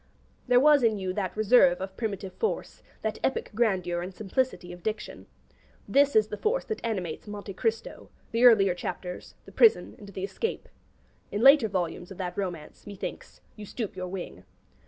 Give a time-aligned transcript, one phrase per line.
[0.47, 4.81] There was in you that reserve of primitive force, that epic grandeur and simplicity of
[4.81, 5.27] diction.
[5.87, 10.23] This is the force that animates 'Monte Cristo,' the earlier chapters, the prison, and the
[10.23, 10.67] escape.
[11.31, 14.43] In later volumes of that romance, methinks, you stoop your wing.